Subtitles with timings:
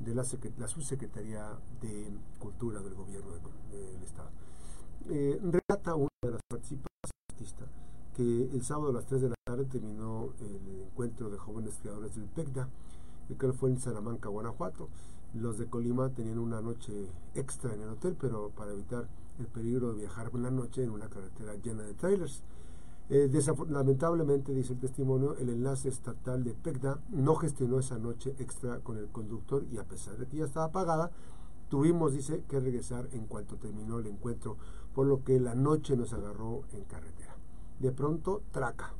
[0.00, 0.24] de la,
[0.58, 3.32] la Subsecretaría de Cultura del Gobierno
[3.70, 4.30] del Estado.
[5.08, 7.68] Eh, relata una de las participantes artistas
[8.14, 12.16] que el sábado a las 3 de la tarde terminó el encuentro de jóvenes creadores
[12.16, 12.68] del PECDA,
[13.30, 14.88] el cual fue en Salamanca, Guanajuato.
[15.34, 16.92] Los de Colima tenían una noche
[17.34, 19.08] extra en el hotel, pero para evitar
[19.38, 22.42] el peligro de viajar en la noche en una carretera llena de trailers.
[23.10, 23.30] Eh,
[23.68, 28.98] lamentablemente, dice el testimonio, el enlace estatal de PECDA no gestionó esa noche extra con
[28.98, 31.10] el conductor y a pesar de que ya estaba pagada,
[31.70, 34.56] tuvimos, dice, que regresar en cuanto terminó el encuentro,
[34.94, 37.34] por lo que la noche nos agarró en carretera.
[37.78, 38.92] De pronto, traca,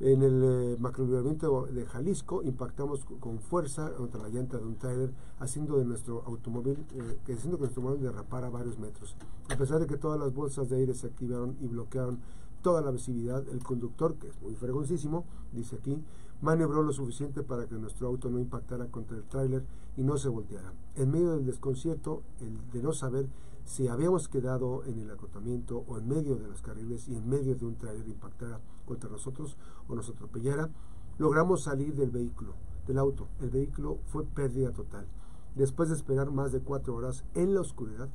[0.00, 5.76] en el eh, de Jalisco impactamos con fuerza contra la llanta de un trailer, haciendo
[5.76, 9.14] de nuestro automóvil, eh, haciendo que nuestro automóvil derrapara varios metros.
[9.50, 12.20] A pesar de que todas las bolsas de aire se activaron y bloquearon
[12.62, 16.02] toda la visibilidad, el conductor, que es muy fregoncísimo, dice aquí,
[16.40, 19.64] maniobró lo suficiente para que nuestro auto no impactara contra el tráiler
[19.96, 20.72] y no se volteara.
[20.96, 23.28] En medio del desconcierto, el de no saber
[23.64, 27.54] si habíamos quedado en el acotamiento o en medio de los carriles y en medio
[27.54, 29.56] de un tráiler impactara contra nosotros
[29.88, 30.70] o nos atropellara,
[31.18, 32.54] logramos salir del vehículo,
[32.86, 33.28] del auto.
[33.40, 35.06] El vehículo fue pérdida total.
[35.54, 38.08] Después de esperar más de cuatro horas en la oscuridad,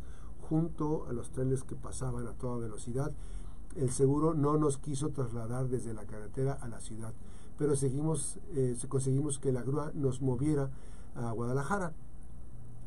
[0.50, 3.11] junto a los trenes que pasaban a toda velocidad,
[3.76, 7.14] el seguro no nos quiso trasladar desde la carretera a la ciudad,
[7.58, 10.70] pero seguimos, eh, conseguimos que la grúa nos moviera
[11.16, 11.94] a Guadalajara.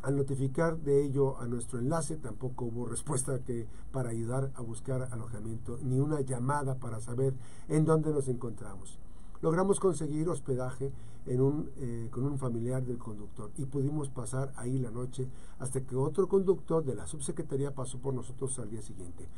[0.03, 5.09] Al notificar de ello a nuestro enlace, tampoco hubo respuesta que para ayudar a buscar
[5.11, 7.35] alojamiento, ni una llamada para saber
[7.69, 8.99] en dónde nos encontramos.
[9.41, 10.93] Logramos conseguir hospedaje
[11.27, 16.27] eh, con un familiar del conductor y pudimos pasar ahí la noche hasta que otro
[16.27, 19.29] conductor de la subsecretaría pasó por nosotros al día siguiente.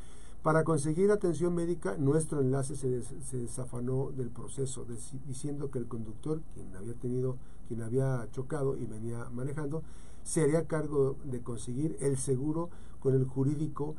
[0.43, 4.87] Para conseguir atención médica, nuestro enlace se, se desafanó del proceso,
[5.27, 7.37] diciendo que el conductor, quien había tenido,
[7.69, 9.83] quien había chocado y venía manejando,
[10.23, 13.97] se haría cargo de conseguir el seguro con el jurídico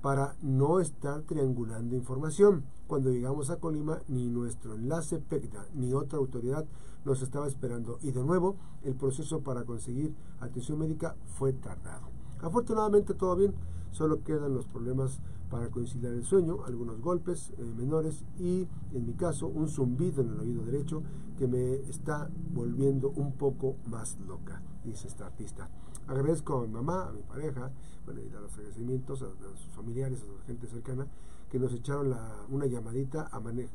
[0.00, 2.64] para no estar triangulando información.
[2.86, 6.64] Cuando llegamos a Colima, ni nuestro enlace PECDA ni otra autoridad
[7.04, 12.08] nos estaba esperando y de nuevo el proceso para conseguir atención médica fue tardado.
[12.40, 13.54] Afortunadamente todo bien,
[13.92, 15.20] solo quedan los problemas
[15.52, 20.30] para conciliar el sueño, algunos golpes eh, menores y en mi caso un zumbido en
[20.30, 21.02] el oído derecho
[21.36, 25.68] que me está volviendo un poco más loca, dice esta artista.
[26.06, 27.70] Agradezco a mi mamá, a mi pareja,
[28.06, 31.06] bueno, y a los agradecimientos a, sus familiares, a su gente cercana,
[31.50, 32.16] que nos echaron
[32.48, 33.30] una llamadita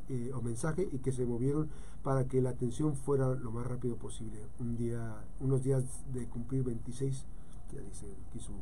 [0.09, 1.69] eh, o mensaje y que se movieron
[2.01, 4.47] para que la atención fuera lo más rápido posible.
[4.59, 7.23] Un día, unos días de cumplir 26,
[7.71, 8.53] ya dice aquí su,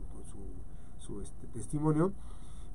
[0.99, 2.11] su, este, testimonio,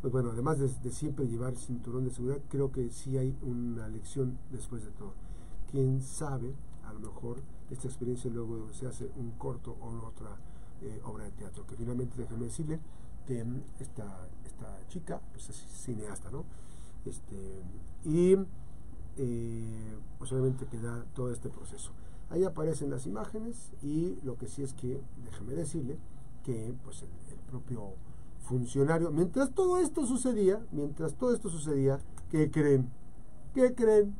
[0.00, 4.38] pues bueno, además de, siempre llevar cinturón de seguridad, creo que sí hay una lección
[4.50, 5.12] después de todo.
[5.71, 10.37] Quién sabe, a lo mejor esta experiencia luego se hace un corto o otra
[10.81, 11.66] eh, obra de teatro.
[11.66, 12.81] Que finalmente déjeme decirle
[13.27, 13.44] que
[13.78, 16.44] esta, esta chica pues es cineasta, ¿no?
[17.05, 17.62] Este,
[18.05, 18.37] y
[19.17, 21.93] eh, pues obviamente queda todo este proceso.
[22.31, 25.99] Ahí aparecen las imágenes y lo que sí es que, déjeme decirle,
[26.43, 27.97] que pues el propio
[28.40, 29.10] funcionario.
[29.10, 32.90] Mientras todo esto sucedía, mientras todo esto sucedía, ¿qué creen?
[33.54, 34.14] ¿Qué creen?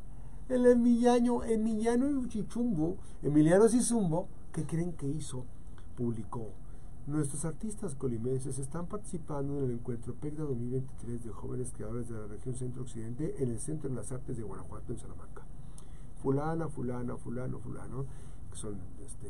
[0.49, 5.45] El Emiliano, Emiliano Chichumbo, Emiliano Sizumbo, ¿qué creen que hizo?
[5.97, 6.49] Publicó.
[7.07, 12.27] Nuestros artistas colimenses están participando en el encuentro PECDA 2023 de jóvenes creadores de la
[12.27, 15.43] región centro-occidente en el Centro de las Artes de Guanajuato, en Salamanca.
[16.23, 18.05] Fulana, fulana, fulano, fulano,
[18.51, 19.29] que son este,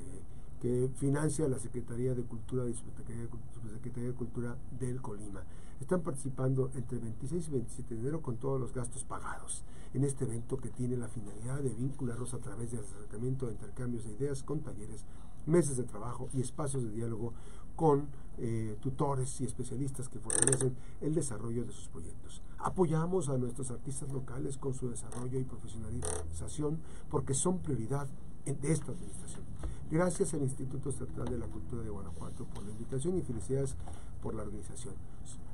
[0.60, 5.42] que financia la Secretaría de Cultura y Subsecretaría de Cultura del Colima.
[5.80, 10.24] Están participando entre 26 y 27 de enero con todos los gastos pagados en este
[10.24, 14.42] evento que tiene la finalidad de vincularlos a través del acercamiento de intercambios de ideas
[14.42, 15.06] con talleres,
[15.46, 17.32] meses de trabajo y espacios de diálogo
[17.74, 22.42] con eh, tutores y especialistas que fortalecen el desarrollo de sus proyectos.
[22.58, 26.78] Apoyamos a nuestros artistas locales con su desarrollo y profesionalización
[27.08, 28.06] porque son prioridad
[28.44, 29.44] de esta administración.
[29.90, 33.74] Gracias al Instituto Estatal de la Cultura de Guanajuato por la invitación y felicidades
[34.22, 34.94] por la organización.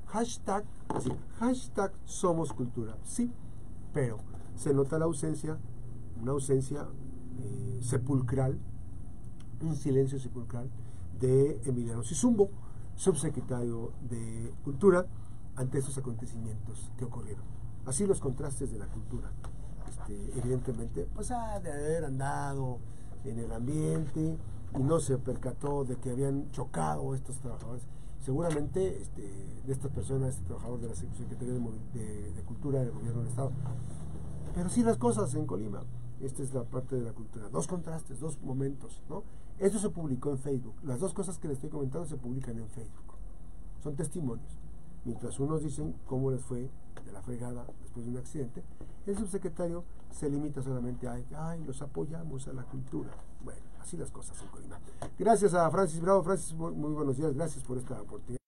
[0.09, 3.33] Hashtag, así, hashtag somos cultura, sí,
[3.95, 4.19] pero
[4.55, 5.57] se nota la ausencia,
[6.21, 6.87] una ausencia
[7.41, 8.59] eh, sepulcral,
[9.63, 10.69] un silencio sepulcral
[11.19, 12.51] de Emiliano Sizumbo,
[12.95, 15.07] subsecretario de Cultura,
[15.57, 17.45] ante esos acontecimientos que ocurrieron.
[17.87, 19.31] Así los contrastes de la cultura.
[19.89, 22.81] Este, evidentemente, pues ha de haber andado
[23.31, 24.37] en el ambiente
[24.75, 27.83] y no se percató de que habían chocado estos trabajadores.
[28.21, 29.23] Seguramente este,
[29.67, 33.53] de estas personas, este trabajador de la Secretaría de, de, Cultura del Gobierno del Estado.
[34.55, 35.83] Pero sí las cosas en Colima.
[36.21, 37.49] Esta es la parte de la cultura.
[37.51, 39.23] Dos contrastes, dos momentos, ¿no?
[39.59, 40.75] Esto se publicó en Facebook.
[40.83, 43.15] Las dos cosas que les estoy comentando se publican en Facebook.
[43.83, 44.59] Son testimonios.
[45.07, 46.69] Mientras unos dicen cómo les fue
[47.05, 48.65] de la fregada después de un accidente,
[49.07, 53.11] el subsecretario se limita solamente a, ay, los apoyamos a la cultura.
[53.45, 54.81] Bueno, así las cosas en Colima.
[55.17, 56.25] Gracias a Francis Bravo.
[56.25, 57.33] Francis, muy buenos días.
[57.35, 58.46] Gracias por esta oportunidad.